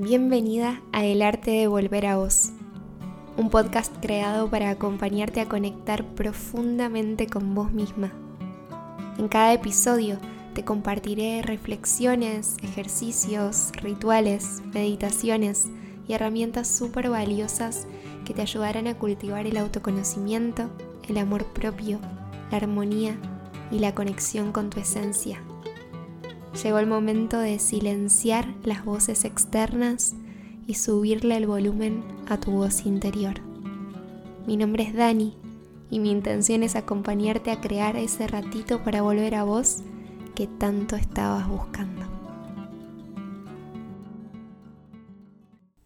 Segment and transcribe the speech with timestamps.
[0.00, 2.50] Bienvenida a El arte de volver a vos,
[3.36, 8.12] un podcast creado para acompañarte a conectar profundamente con vos misma.
[9.18, 10.20] En cada episodio
[10.54, 15.66] te compartiré reflexiones, ejercicios, rituales, meditaciones
[16.06, 17.88] y herramientas súper valiosas
[18.24, 20.70] que te ayudarán a cultivar el autoconocimiento,
[21.08, 21.98] el amor propio,
[22.52, 23.16] la armonía
[23.72, 25.42] y la conexión con tu esencia.
[26.54, 30.14] Llegó el momento de silenciar las voces externas
[30.66, 33.40] y subirle el volumen a tu voz interior.
[34.46, 35.36] Mi nombre es Dani
[35.90, 39.78] y mi intención es acompañarte a crear ese ratito para volver a vos
[40.34, 42.06] que tanto estabas buscando.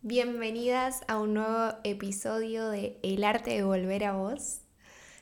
[0.03, 4.61] Bienvenidas a un nuevo episodio de El arte de volver a vos.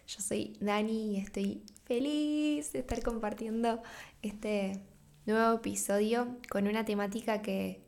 [0.06, 3.82] Yo soy Dani y estoy feliz de estar compartiendo
[4.22, 4.82] este
[5.30, 7.82] nuevo episodio con una temática que,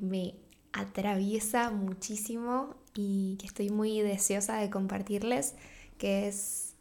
[0.00, 0.34] me
[0.72, 5.54] atraviesa muchísimo y que estoy muy deseosa de compartirles,
[5.98, 6.74] que es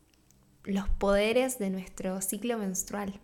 [0.63, 3.19] los poderes de nuestro ciclo menstrual.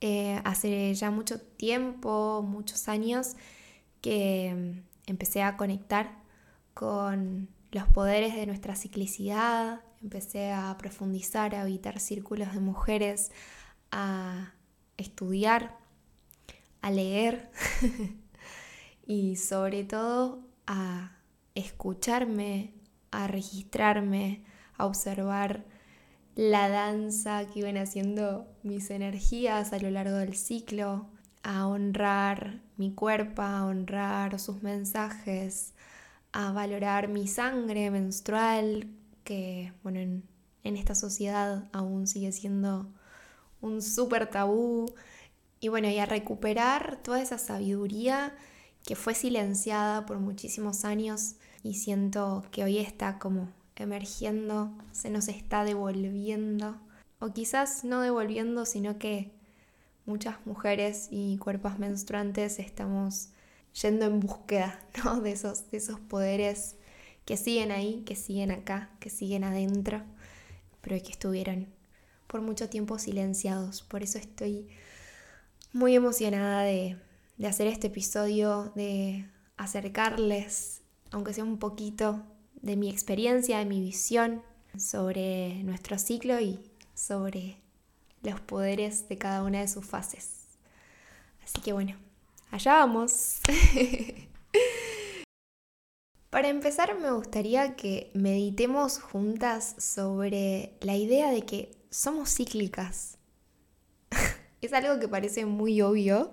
[0.00, 3.36] Eh, hace ya mucho tiempo, muchos años,
[4.00, 6.20] que empecé a conectar
[6.74, 13.30] con los poderes de nuestra ciclicidad, empecé a profundizar, a habitar círculos de mujeres,
[13.92, 14.54] a
[15.00, 15.78] estudiar,
[16.82, 17.50] a leer
[19.06, 21.16] y sobre todo a
[21.54, 22.74] escucharme,
[23.10, 24.44] a registrarme,
[24.76, 25.64] a observar
[26.36, 31.06] la danza que iban haciendo mis energías a lo largo del ciclo,
[31.42, 35.74] a honrar mi cuerpo, a honrar sus mensajes,
[36.32, 38.88] a valorar mi sangre menstrual,
[39.24, 40.22] que bueno, en,
[40.62, 42.92] en esta sociedad aún sigue siendo
[43.60, 44.86] un súper tabú.
[45.60, 48.34] Y bueno, y a recuperar toda esa sabiduría
[48.84, 55.28] que fue silenciada por muchísimos años y siento que hoy está como emergiendo, se nos
[55.28, 56.76] está devolviendo,
[57.18, 59.32] o quizás no devolviendo, sino que
[60.06, 63.28] muchas mujeres y cuerpos menstruantes estamos
[63.80, 65.20] yendo en búsqueda ¿no?
[65.20, 66.76] de, esos, de esos poderes
[67.24, 70.02] que siguen ahí, que siguen acá, que siguen adentro,
[70.80, 71.68] pero que estuvieron
[72.30, 73.82] por mucho tiempo silenciados.
[73.82, 74.68] Por eso estoy
[75.72, 76.96] muy emocionada de,
[77.44, 79.26] hacer este episodio, de
[79.56, 82.22] acercarles, aunque sea un poquito,
[82.62, 84.42] de mi experiencia, de mi visión
[84.76, 86.60] sobre nuestro ciclo y
[86.94, 87.56] sobre
[88.22, 90.44] los poderes de cada una de sus fases.
[91.42, 91.96] Así que bueno,
[92.50, 93.40] allá vamos.
[96.30, 103.18] Para empezar me gustaría que meditemos juntas sobre la idea de que somos cíclicas.
[104.60, 106.32] es algo que parece muy obvio,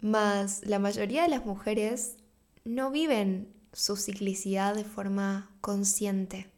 [0.00, 2.16] mas la mayoría de las mujeres
[2.64, 6.50] no viven su ciclicidad de forma consciente.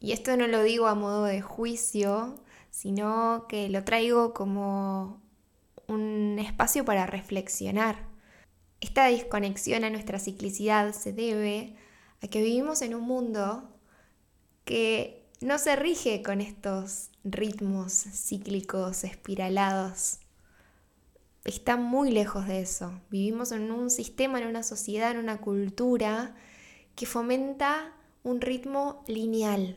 [0.00, 2.36] Y esto no lo digo a modo de juicio,
[2.70, 5.22] sino que lo traigo como
[5.88, 8.08] un espacio para reflexionar.
[8.80, 11.76] Esta desconexión a nuestra ciclicidad se debe
[12.22, 13.70] a que vivimos en un mundo
[14.64, 20.18] que no se rige con estos ritmos cíclicos, espiralados.
[21.44, 22.92] Está muy lejos de eso.
[23.10, 26.34] Vivimos en un sistema, en una sociedad, en una cultura
[26.96, 29.76] que fomenta un ritmo lineal.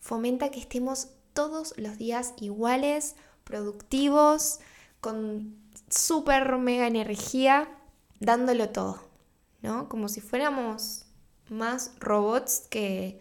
[0.00, 4.60] Fomenta que estemos todos los días iguales, productivos,
[5.00, 5.56] con
[5.88, 7.68] súper mega energía,
[8.20, 9.00] dándolo todo,
[9.62, 9.88] ¿no?
[9.88, 11.06] Como si fuéramos
[11.48, 13.20] más robots que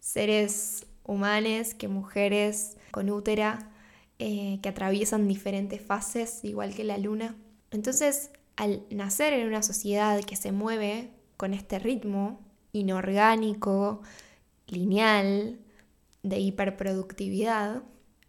[0.00, 3.70] seres humanes que mujeres con útera
[4.18, 7.36] eh, que atraviesan diferentes fases, igual que la luna.
[7.70, 12.40] Entonces, al nacer en una sociedad que se mueve con este ritmo
[12.72, 14.02] inorgánico,
[14.66, 15.58] lineal,
[16.22, 17.82] de hiperproductividad,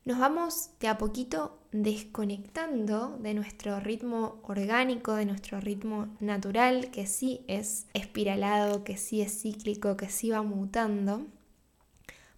[0.06, 7.06] nos vamos de a poquito desconectando de nuestro ritmo orgánico, de nuestro ritmo natural, que
[7.06, 11.28] sí es espiralado, que sí es cíclico, que sí va mutando,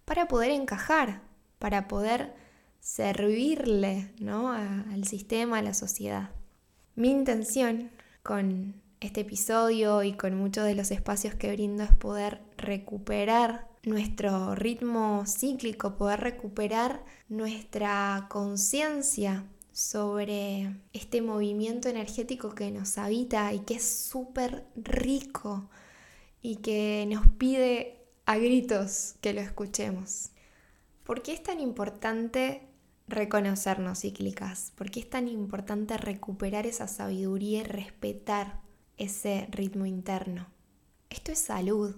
[0.04, 1.22] para poder encajar,
[1.58, 2.34] para poder
[2.80, 4.52] servirle ¿no?
[4.52, 6.30] al sistema, a la sociedad.
[6.96, 7.90] Mi intención
[8.22, 14.54] con este episodio y con muchos de los espacios que brindo es poder recuperar nuestro
[14.54, 23.74] ritmo cíclico, poder recuperar nuestra conciencia sobre este movimiento energético que nos habita y que
[23.74, 25.68] es súper rico
[26.40, 30.30] y que nos pide a gritos que lo escuchemos.
[31.04, 32.62] ¿Por qué es tan importante
[33.08, 34.72] reconocernos cíclicas?
[34.74, 38.64] ¿Por qué es tan importante recuperar esa sabiduría y respetar
[38.96, 40.46] ese ritmo interno.
[41.10, 41.96] Esto es salud,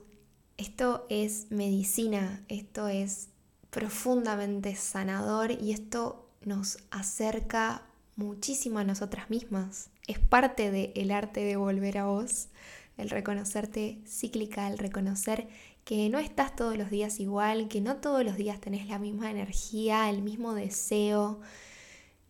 [0.57, 3.29] esto es medicina, esto es
[3.71, 7.83] profundamente sanador y esto nos acerca
[8.17, 9.91] muchísimo a nosotras mismas.
[10.07, 12.49] Es parte del arte de volver a vos,
[12.97, 15.49] el reconocerte cíclica, el reconocer
[15.87, 19.31] que no estás todos los días igual, que no todos los días tenés la misma
[19.31, 21.39] energía, el mismo deseo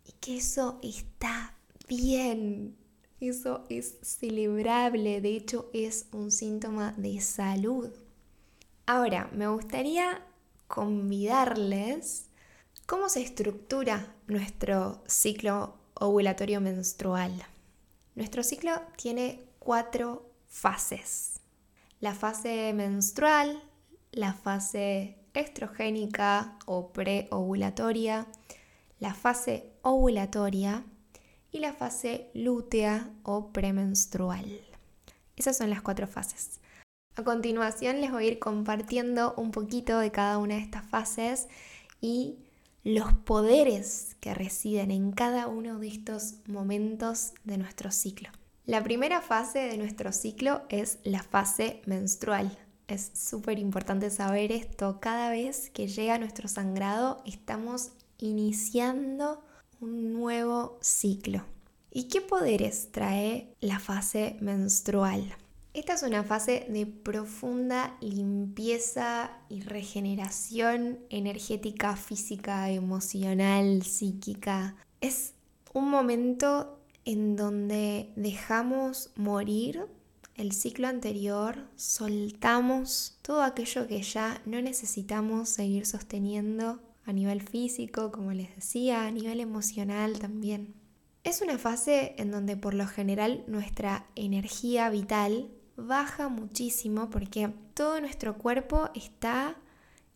[0.04, 1.56] y que eso está
[1.88, 2.76] bien.
[3.18, 7.88] Eso es celebrable, de hecho es un síntoma de salud.
[8.84, 10.22] Ahora, me gustaría
[10.68, 12.26] convidarles
[12.84, 17.32] cómo se estructura nuestro ciclo ovulatorio menstrual.
[18.16, 21.35] Nuestro ciclo tiene cuatro fases.
[21.98, 23.62] La fase menstrual,
[24.12, 28.26] la fase estrogénica o preovulatoria,
[29.00, 30.84] la fase ovulatoria
[31.52, 34.60] y la fase lútea o premenstrual.
[35.36, 36.60] Esas son las cuatro fases.
[37.14, 41.48] A continuación les voy a ir compartiendo un poquito de cada una de estas fases
[42.02, 42.36] y
[42.84, 48.28] los poderes que residen en cada uno de estos momentos de nuestro ciclo.
[48.66, 52.58] La primera fase de nuestro ciclo es la fase menstrual.
[52.88, 54.98] Es súper importante saber esto.
[54.98, 59.40] Cada vez que llega nuestro sangrado estamos iniciando
[59.80, 61.44] un nuevo ciclo.
[61.92, 65.36] ¿Y qué poderes trae la fase menstrual?
[65.72, 74.74] Esta es una fase de profunda limpieza y regeneración energética, física, emocional, psíquica.
[75.00, 75.34] Es
[75.72, 76.75] un momento
[77.06, 79.86] en donde dejamos morir
[80.34, 88.10] el ciclo anterior, soltamos todo aquello que ya no necesitamos seguir sosteniendo a nivel físico,
[88.10, 90.74] como les decía, a nivel emocional también.
[91.24, 98.00] Es una fase en donde por lo general nuestra energía vital baja muchísimo porque todo
[98.00, 99.56] nuestro cuerpo está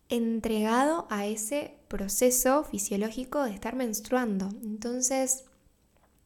[0.09, 4.49] entregado a ese proceso fisiológico de estar menstruando.
[4.61, 5.45] Entonces,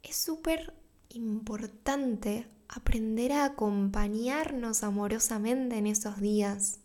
[0.08, 0.74] es súper
[1.10, 6.80] importante aprender a acompañarnos amorosamente en esos días,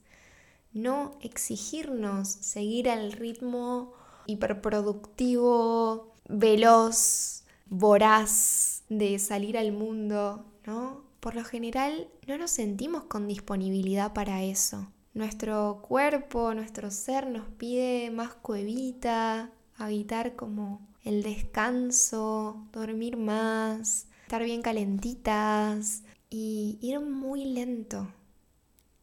[0.72, 3.92] no exigirnos seguir al ritmo
[4.26, 11.02] hiperproductivo, veloz, voraz de salir al mundo, ¿no?
[11.20, 14.90] Por lo general no nos sentimos con disponibilidad para eso.
[15.12, 24.44] Nuestro cuerpo, nuestro ser nos pide más cuevita, habitar como el descanso, dormir más, estar
[24.44, 28.08] bien calentitas y ir muy lento,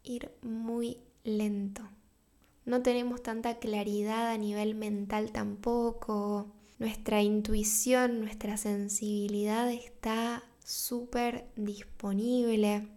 [0.03, 1.81] ir muy lento.
[2.65, 6.53] No tenemos tanta claridad a nivel mental tampoco.
[6.79, 12.88] Nuestra intuición, nuestra sensibilidad está súper disponible,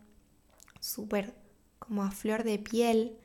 [0.81, 1.35] súper
[1.79, 3.17] como a flor de piel.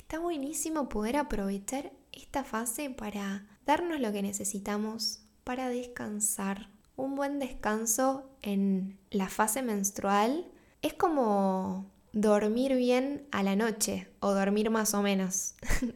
[0.00, 6.70] Está buenísimo poder aprovechar esta fase para darnos lo que necesitamos para descansar.
[6.96, 10.50] Un buen descanso en la fase menstrual
[10.80, 15.54] es como dormir bien a la noche o dormir más o menos.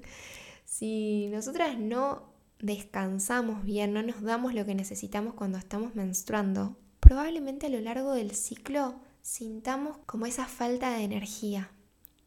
[0.64, 2.24] si nosotras no
[2.60, 8.12] descansamos bien, no nos damos lo que necesitamos cuando estamos menstruando, probablemente a lo largo
[8.12, 11.70] del ciclo sintamos como esa falta de energía.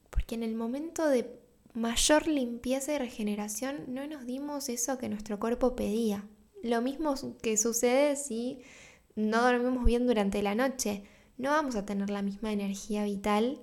[0.09, 1.46] Porque en el momento de
[1.77, 6.27] mayor limpieza y regeneración, no nos dimos eso que nuestro cuerpo pedía.
[6.63, 8.61] Lo mismo que sucede si
[9.15, 11.03] no dormimos bien durante la noche.
[11.37, 13.61] No vamos a tener la misma energía vital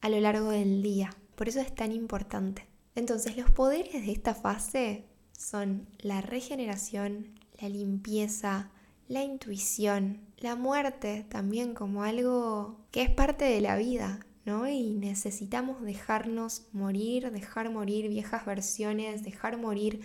[0.00, 1.10] a lo largo del día.
[1.36, 2.66] Por eso es tan importante.
[2.96, 8.70] Entonces los poderes de esta fase son la regeneración, la limpieza,
[9.08, 15.82] la intuición, la muerte también como algo que es parte de la vida, y necesitamos
[15.82, 20.00] dejarnos morir, dejar morir viejas versiones, dejar morir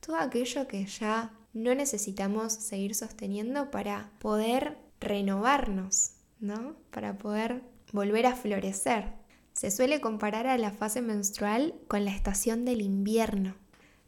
[0.00, 6.76] todo aquello que ya no necesitamos seguir sosteniendo para poder renovarnos, ¿no?
[6.90, 7.62] Para poder
[7.92, 9.12] volver a florecer.
[9.52, 13.54] Se suele comparar a la fase menstrual con la estación del invierno,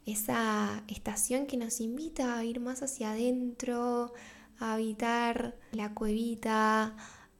[0.05, 4.13] esa estación que nos invita a ir más hacia adentro,
[4.59, 6.95] a habitar la cuevita,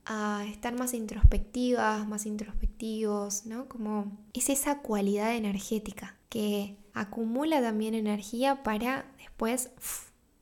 [0.08, 3.68] a estar más introspectivas, más introspectivos, ¿no?
[3.68, 9.70] Como es esa cualidad energética que acumula también energía para después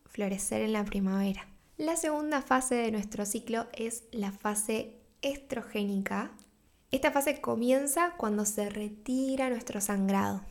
[0.06, 1.48] florecer en la primavera.
[1.76, 6.30] La segunda fase de nuestro ciclo es la fase estrogénica.
[6.92, 10.42] Esta fase comienza cuando se retira nuestro sangrado.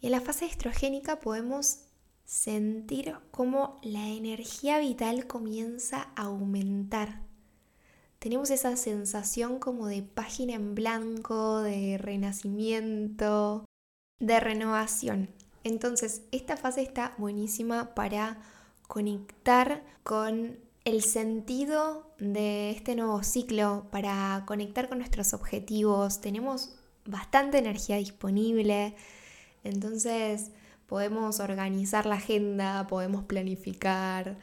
[0.00, 1.84] Y en la fase estrogénica podemos
[2.24, 7.27] sentir cómo la energía vital comienza a aumentar
[8.18, 13.64] tenemos esa sensación como de página en blanco, de renacimiento,
[14.20, 15.28] de renovación.
[15.64, 18.40] Entonces, esta fase está buenísima para
[18.86, 26.20] conectar con el sentido de este nuevo ciclo, para conectar con nuestros objetivos.
[26.20, 28.96] Tenemos bastante energía disponible,
[29.64, 30.50] entonces
[30.86, 34.38] podemos organizar la agenda, podemos planificar,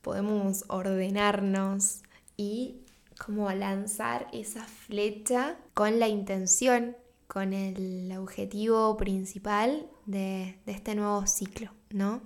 [0.00, 2.00] podemos ordenarnos
[2.36, 2.80] y
[3.24, 6.96] como lanzar esa flecha con la intención,
[7.26, 12.22] con el objetivo principal de, este nuevo ciclo, ¿no?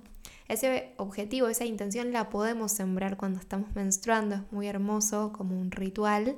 [0.47, 5.73] Ese objetivo, esa intención la podemos sembrar cuando estamos menstruando, es muy hermoso como un
[5.73, 6.37] ritual,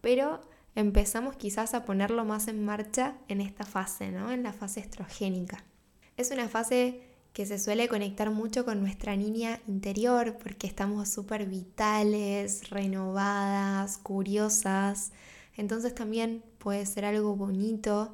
[0.00, 0.40] pero
[0.74, 4.32] empezamos quizás a ponerlo más en marcha en esta fase, ¿no?
[4.32, 5.64] En la fase estrogénica.
[6.16, 11.46] Es una fase que se suele conectar mucho con nuestra niña interior porque estamos súper
[11.46, 15.12] vitales, renovadas, curiosas.
[15.56, 18.12] Entonces también puede ser algo bonito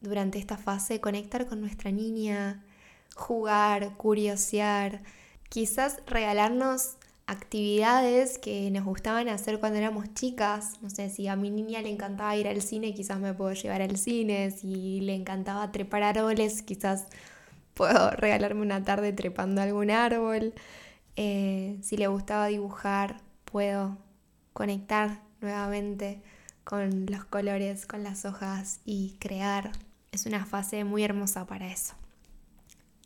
[0.00, 2.64] durante esta fase conectar con nuestra niña,
[3.14, 5.02] jugar, curiosear,
[5.48, 10.78] quizás regalarnos actividades que nos gustaban hacer cuando éramos chicas.
[10.82, 13.82] No sé, si a mi niña le encantaba ir al cine, quizás me puedo llevar
[13.82, 14.50] al cine.
[14.50, 17.06] Si le encantaba trepar árboles, quizás
[17.74, 20.54] puedo regalarme una tarde trepando algún árbol.
[21.16, 23.98] Eh, si le gustaba dibujar, puedo
[24.52, 26.22] conectar nuevamente
[26.64, 29.72] con los colores, con las hojas y crear.
[30.12, 31.94] Es una fase muy hermosa para eso.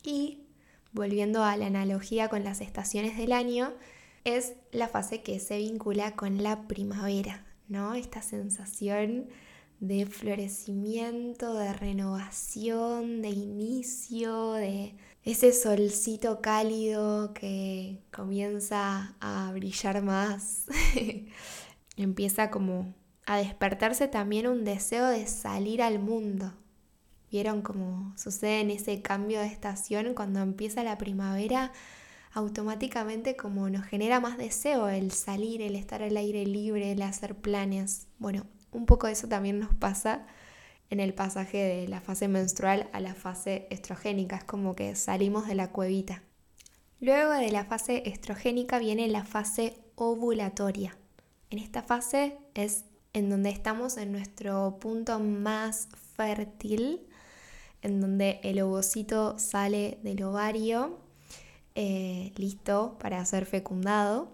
[0.03, 0.43] Y
[0.91, 3.73] volviendo a la analogía con las estaciones del año,
[4.23, 7.93] es la fase que se vincula con la primavera, ¿no?
[7.93, 9.27] Esta sensación
[9.79, 20.65] de florecimiento, de renovación, de inicio, de ese solcito cálido que comienza a brillar más.
[21.97, 22.93] Empieza como
[23.25, 26.53] a despertarse también un deseo de salir al mundo.
[27.31, 31.71] ¿Vieron cómo sucede en ese cambio de estación cuando empieza la primavera?
[32.35, 37.33] automáticamente como nos genera más deseo el salir, el estar al aire libre, el hacer
[37.33, 38.07] planes.
[38.19, 40.27] Bueno, un poco eso también nos pasa
[40.89, 45.47] en el pasaje de la fase menstrual a la fase estrogénica, es como que salimos
[45.47, 46.23] de la cuevita.
[46.99, 50.97] Luego de la fase estrogénica viene la fase ovulatoria.
[51.49, 57.07] En esta fase es en donde estamos en nuestro punto más fértil,
[57.81, 60.99] en donde el ovocito sale del ovario,
[61.75, 64.29] eh, listo para ser fecundado.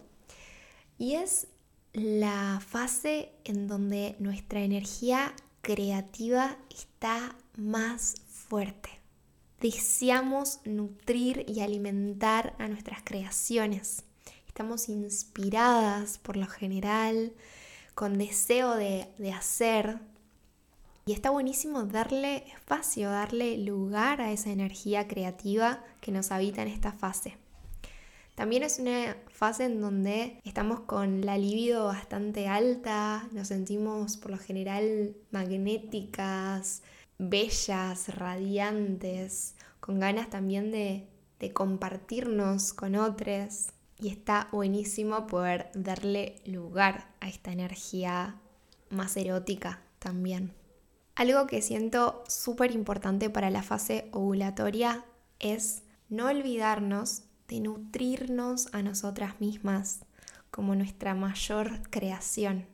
[0.98, 1.48] Y es
[1.94, 8.90] la fase en donde nuestra energía creativa está más fuerte.
[9.60, 14.04] Deseamos nutrir y alimentar a nuestras creaciones.
[14.48, 17.34] Estamos inspiradas por lo general,
[17.94, 20.00] con deseo de, de hacer.
[21.06, 26.70] Y está buenísimo darle espacio, darle lugar a esa energía creativa que nos habita en
[26.70, 27.41] esta fase.
[28.36, 34.32] También es una fase en donde estamos con la libido bastante alta, nos sentimos por
[34.32, 36.82] lo general magnéticas,
[37.18, 41.08] bellas, radiantes, con ganas también de,
[41.40, 43.70] de compartirnos con otros.
[44.00, 48.40] Y está buenísimo poder darle lugar a esta energía
[48.90, 50.54] más erótica también.
[51.16, 55.06] Algo que siento súper importante para la fase ovulatoria
[55.40, 60.06] es no olvidarnos de nutrirnos a nosotras mismas
[60.52, 62.66] como nuestra mayor creación.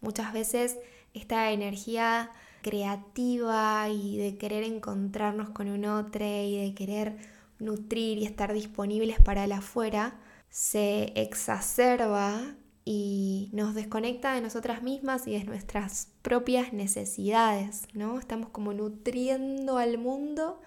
[0.00, 0.78] Muchas veces
[1.12, 2.30] esta energía
[2.62, 7.18] creativa y de querer encontrarnos con un otro y de querer
[7.58, 10.18] nutrir y estar disponibles para el afuera
[10.48, 12.56] se exacerba
[12.86, 18.18] y nos desconecta de nosotras mismas y de nuestras propias necesidades, ¿no?
[18.18, 20.62] Estamos como nutriendo al mundo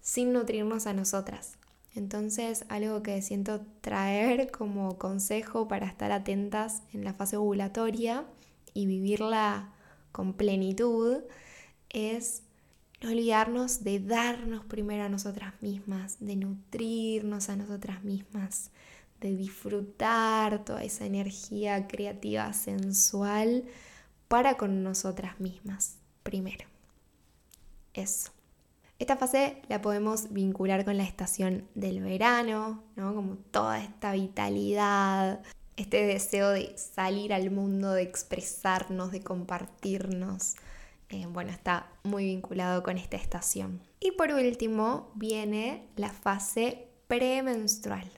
[0.00, 1.59] sin nutrirnos a nosotras.
[1.94, 8.24] Entonces, algo que siento traer como consejo para estar atentas en la fase ovulatoria
[8.74, 9.72] y vivirla
[10.12, 11.18] con plenitud
[11.88, 12.42] es
[13.02, 18.70] no olvidarnos de darnos primero a nosotras mismas, de nutrirnos a nosotras mismas,
[19.20, 23.64] de disfrutar toda esa energía creativa, sensual,
[24.28, 26.66] para con nosotras mismas primero.
[27.94, 28.30] Eso.
[29.00, 33.14] Esta fase la podemos vincular con la estación del verano, ¿no?
[33.14, 35.40] Como toda esta vitalidad,
[35.78, 40.56] este deseo de salir al mundo, de expresarnos, de compartirnos.
[41.08, 43.80] Eh, bueno, está muy vinculado con esta estación.
[44.00, 48.12] Y por último viene la fase premenstrual.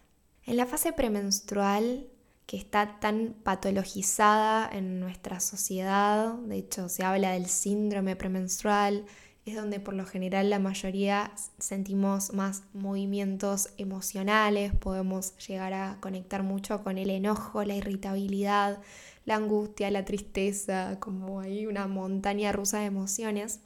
[0.47, 2.09] En la fase premenstrual,
[2.47, 6.35] que está tan patologizada en nuestra sociedad.
[6.35, 9.07] De hecho, se habla del síndrome premenstrual,
[9.45, 16.43] es donde por lo general la mayoría sentimos más movimientos emocionales, podemos llegar a conectar
[16.45, 18.81] mucho con el enojo, la irritabilidad,
[19.25, 23.61] la angustia, la tristeza, como hay una montaña rusa de emociones.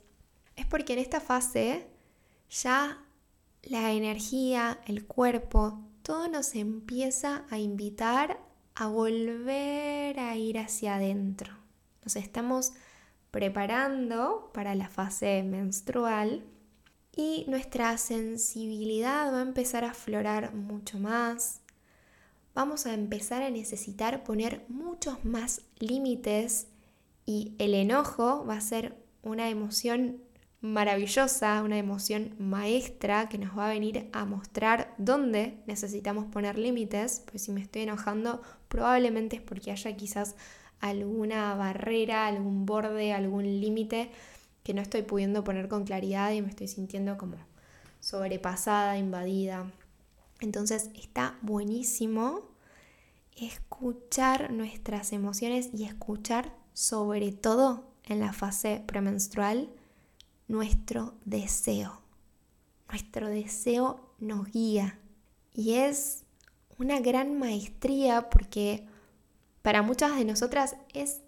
[0.56, 1.86] Es porque en esta fase
[2.48, 3.02] ya
[3.62, 8.40] la energía, el cuerpo, todo nos empieza a invitar
[8.74, 11.52] a volver a ir hacia adentro.
[12.04, 12.72] Nos estamos
[13.36, 16.42] preparando para la fase menstrual
[17.14, 21.60] y nuestra sensibilidad va a empezar a aflorar mucho más.
[22.54, 26.68] Vamos a empezar a necesitar poner muchos más límites
[27.26, 30.22] y el enojo va a ser una emoción
[30.62, 37.22] maravillosa, una emoción maestra que nos va a venir a mostrar dónde necesitamos poner límites,
[37.30, 40.36] pues si me estoy enojando probablemente es porque haya quizás
[40.80, 44.10] alguna barrera, algún borde, algún límite
[44.62, 47.36] que no estoy pudiendo poner con claridad y me estoy sintiendo como
[48.00, 49.70] sobrepasada, invadida.
[50.40, 52.42] Entonces está buenísimo
[53.36, 59.68] escuchar nuestras emociones y escuchar sobre todo en la fase premenstrual
[60.48, 62.00] nuestro deseo.
[62.88, 64.98] Nuestro deseo nos guía
[65.54, 66.24] y es
[66.78, 68.86] una gran maestría porque
[69.66, 71.22] para muchas de nosotras es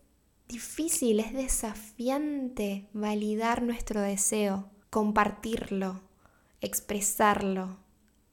[0.46, 6.02] difícil, es desafiante validar nuestro deseo, compartirlo,
[6.60, 7.78] expresarlo,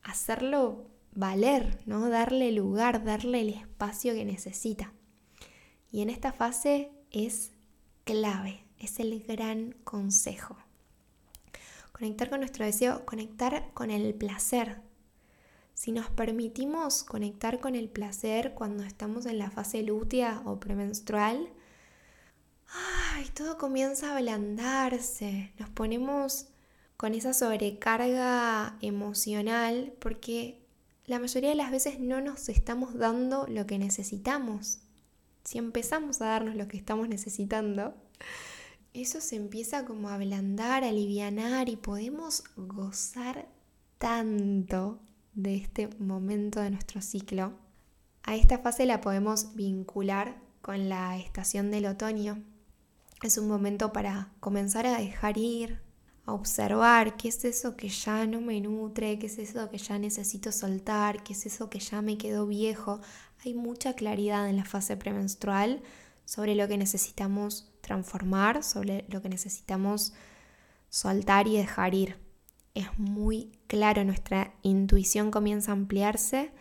[0.03, 0.85] hacerlo
[1.15, 2.07] valer, ¿no?
[2.09, 4.93] Darle lugar, darle el espacio que necesita.
[5.91, 7.53] Y en esta fase es
[8.03, 10.55] clave, es el gran consejo.
[11.93, 14.83] Conectar con nuestro deseo, conectar con el placer,
[15.75, 21.49] si nos permitimos conectar con el placer cuando estamos en la fase lútea o premenstrual,
[23.13, 25.51] ay, todo comienza a ablandarse.
[25.59, 26.47] Nos ponemos
[26.95, 30.65] con esa sobrecarga emocional porque
[31.07, 34.79] la mayoría de las veces no nos estamos dando lo que necesitamos.
[35.43, 37.93] Si empezamos a darnos lo que estamos necesitando,
[38.93, 43.49] eso se empieza como a ablandar, a alivianar y podemos gozar
[43.97, 45.01] tanto
[45.35, 47.53] de este momento de nuestro ciclo.
[48.23, 52.41] A esta fase la podemos vincular con la estación del otoño.
[53.21, 55.79] Es un momento para comenzar a dejar ir,
[56.25, 59.99] a observar qué es eso que ya no me nutre, qué es eso que ya
[59.99, 62.99] necesito soltar, qué es eso que ya me quedó viejo.
[63.45, 65.83] Hay mucha claridad en la fase premenstrual
[66.23, 70.13] sobre lo que necesitamos transformar, sobre lo que necesitamos
[70.89, 72.24] soltar y dejar ir
[72.75, 76.51] es muy claro, nuestra intuición comienza a ampliarse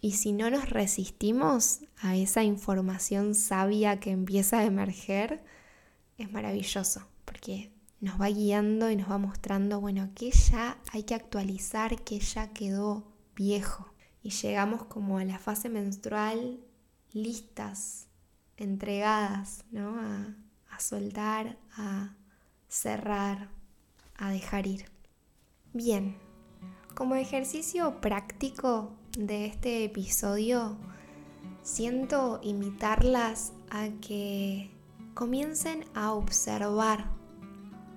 [0.00, 5.42] y si no nos resistimos a esa información sabia que empieza a emerger,
[6.18, 11.14] es maravilloso, porque nos va guiando y nos va mostrando, bueno, que ya hay que
[11.14, 13.92] actualizar, que ya quedó viejo.
[14.22, 16.60] Y llegamos como a la fase menstrual
[17.12, 18.06] listas,
[18.56, 19.98] entregadas, ¿no?
[19.98, 20.36] A,
[20.70, 22.14] a soltar, a
[22.68, 23.48] cerrar,
[24.16, 24.93] a dejar ir.
[25.76, 26.14] Bien,
[26.94, 30.76] como ejercicio práctico de este episodio,
[31.62, 34.70] siento invitarlas a que
[35.14, 37.10] comiencen a observar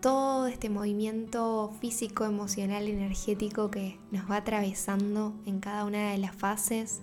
[0.01, 6.35] todo este movimiento físico, emocional, energético que nos va atravesando en cada una de las
[6.35, 7.01] fases,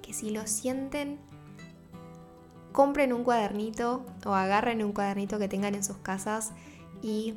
[0.00, 1.18] que si lo sienten,
[2.70, 6.52] compren un cuadernito o agarren un cuadernito que tengan en sus casas
[7.02, 7.34] y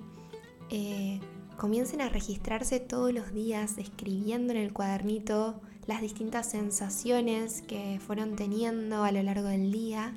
[0.69, 1.19] eh,
[1.62, 8.36] comiencen a registrarse todos los días escribiendo en el cuadernito las distintas sensaciones que fueron
[8.36, 10.15] teniendo a lo largo del día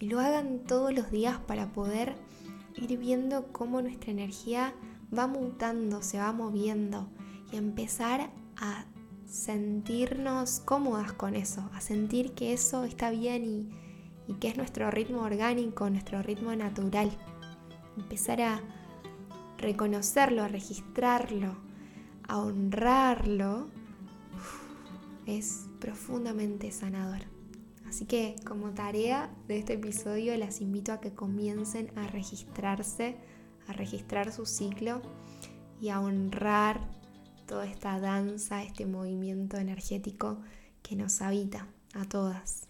[0.00, 2.14] y lo hagan todos los días para poder
[2.76, 4.72] ir viendo cómo nuestra energía
[5.16, 7.10] va mutando, se va moviendo
[7.52, 8.86] y empezar a
[9.26, 14.90] sentirnos cómodas con eso, a sentir que eso está bien y, y que es nuestro
[14.90, 17.10] ritmo orgánico, nuestro ritmo natural.
[17.98, 18.62] Empezar a
[19.58, 21.56] reconocerlo, a registrarlo,
[22.28, 23.68] a honrarlo,
[25.26, 27.20] es profundamente sanador.
[27.86, 33.16] Así que como tarea de este episodio las invito a que comiencen a registrarse,
[33.68, 35.02] a registrar su ciclo
[35.80, 36.80] y a honrar
[37.46, 40.40] toda esta danza, este movimiento energético
[40.82, 42.65] que nos habita a todas.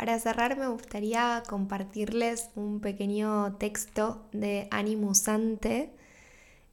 [0.00, 5.92] Para cerrar me gustaría compartirles un pequeño texto de Ani Musante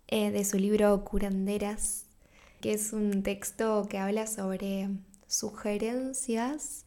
[0.07, 2.05] eh, de su libro Curanderas,
[2.61, 4.87] que es un texto que habla sobre
[5.27, 6.85] sugerencias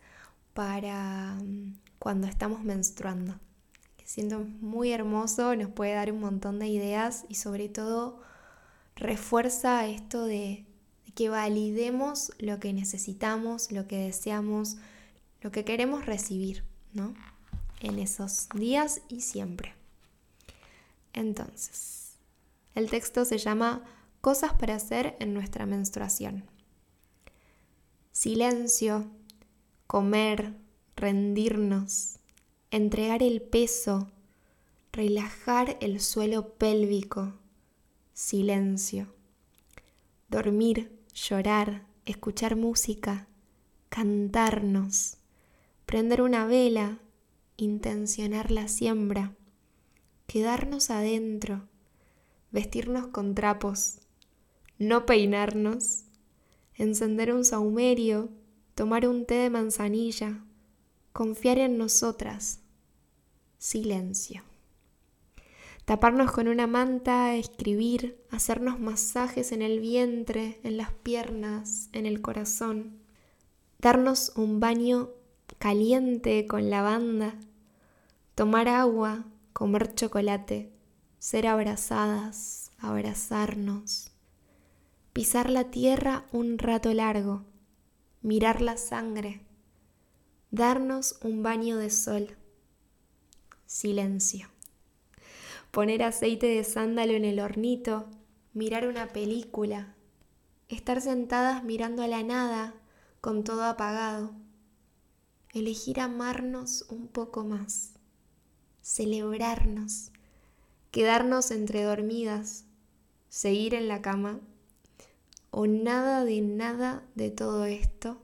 [0.55, 3.39] para mm, cuando estamos menstruando.
[3.99, 8.23] Que siento muy hermoso, nos puede dar un montón de ideas y sobre todo
[8.97, 10.65] refuerza esto de,
[11.15, 14.79] que validemos lo que necesitamos, lo que deseamos,
[15.41, 17.15] lo que queremos recibir, ¿no?
[17.81, 19.75] En esos días y siempre.
[21.13, 22.13] Entonces,
[22.75, 23.85] el texto se llama
[24.21, 26.45] Cosas para hacer en nuestra menstruación.
[28.13, 29.11] Silencio,
[29.87, 30.55] comer,
[30.95, 32.19] rendirnos,
[32.71, 34.11] entregar el peso,
[34.93, 37.33] relajar el suelo pélvico,
[38.13, 39.07] silencio,
[40.29, 43.27] dormir, llorar, escuchar música,
[43.89, 45.17] cantarnos,
[45.91, 47.01] prender una vela,
[47.57, 49.35] intencionar la siembra,
[50.29, 51.67] quedarnos adentro,
[52.53, 53.99] vestirnos con trapos,
[54.79, 56.05] no peinarnos,
[56.77, 58.29] encender un saumerio,
[58.77, 60.45] tomar un té de manzanilla,
[61.13, 62.61] confiar en nosotras,
[63.59, 64.45] silencio.
[65.87, 72.21] Taparnos con una manta, escribir, hacernos masajes en el vientre, en las piernas, en el
[72.21, 73.01] corazón.
[73.81, 75.15] Darnos un baño
[75.61, 77.37] caliente con lavanda.
[78.35, 80.73] Tomar agua, comer chocolate,
[81.21, 84.11] ser abrazadas, abrazarnos.
[85.13, 87.45] Pisar la tierra un rato largo,
[88.23, 89.43] mirar la sangre.
[90.51, 92.37] Darnos un baño de sol.
[93.67, 94.49] Silencio
[95.71, 98.09] poner aceite de sándalo en el hornito,
[98.53, 99.95] mirar una película,
[100.69, 102.75] estar sentadas mirando a la nada
[103.21, 104.33] con todo apagado,
[105.53, 107.93] elegir amarnos un poco más,
[108.83, 110.13] celebrarnos,
[110.91, 112.65] quedarnos entre dormidas,
[113.29, 114.41] seguir en la cama
[115.51, 118.21] o nada de nada de todo esto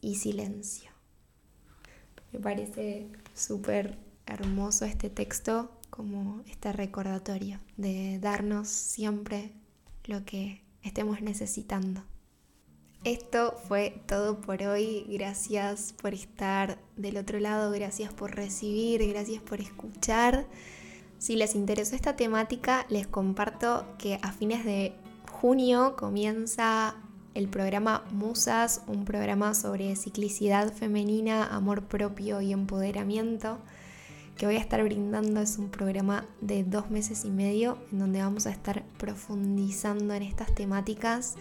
[0.00, 0.90] y silencio.
[2.32, 9.52] Me parece súper hermoso este texto como este recordatorio de darnos siempre
[10.04, 12.02] lo que estemos necesitando.
[13.06, 15.06] Esto fue todo por hoy.
[15.08, 20.48] Gracias por estar del otro lado, gracias por recibir, gracias por escuchar.
[21.18, 24.92] Si les interesó esta temática, les comparto que a fines de
[25.30, 26.96] junio comienza
[27.34, 33.60] el programa Musas, un programa sobre ciclicidad femenina, amor propio y empoderamiento
[34.36, 38.20] que voy a estar brindando es un programa de dos meses y medio en donde
[38.20, 41.36] vamos a estar profundizando en estas temáticas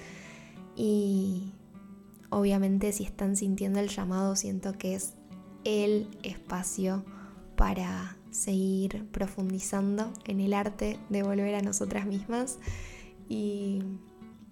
[0.76, 1.54] y
[2.30, 5.14] obviamente si están sintiendo el llamado siento que es
[5.64, 7.04] el espacio
[7.56, 12.60] para seguir profundizando en el arte de volver a nosotras mismas
[13.30, 13.82] y,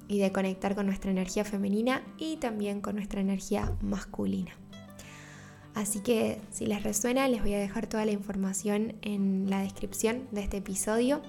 [0.07, 4.51] y de conectar con nuestra energía femenina y también con nuestra energía masculina.
[5.75, 10.27] Así que si les resuena, les voy a dejar toda la información en la descripción
[10.31, 11.21] de este episodio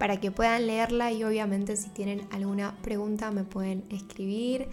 [0.00, 4.68] para que puedan leerla y obviamente si tienen alguna pregunta me pueden escribir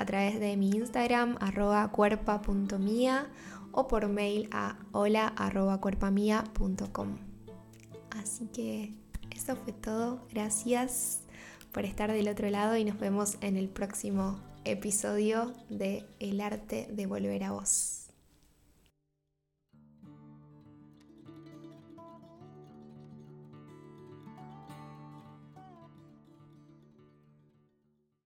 [0.00, 3.28] a través de mi Instagram arroba cuerpa.mía
[3.70, 7.16] o por mail a hola arroba cuerpamia.com.
[8.10, 8.92] Así que
[9.30, 10.26] eso fue todo.
[10.32, 11.20] Gracias
[11.70, 16.88] por estar del otro lado y nos vemos en el próximo episodio de El arte
[16.90, 18.01] de volver a vos.